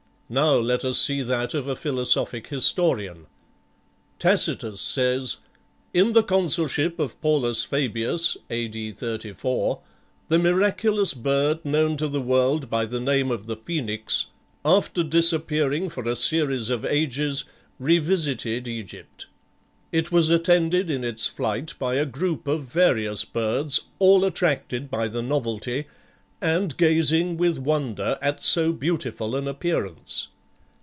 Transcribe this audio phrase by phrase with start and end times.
[0.33, 3.25] Now let us see that of a philosophic historian.
[4.17, 5.35] Tacitus says,
[5.93, 8.93] "In the consulship of Paulus Fabius (A.D.
[8.93, 9.81] 34)
[10.29, 14.27] the miraculous bird known to the world by the name of the Phoenix,
[14.63, 17.43] after disappearing for a series of ages,
[17.77, 19.25] revisited Egypt.
[19.91, 25.09] It was attended in its flight by a group of various birds, all attracted by
[25.09, 25.87] the novelty,
[26.43, 30.29] and gazing with wonder at so beautiful an appearance."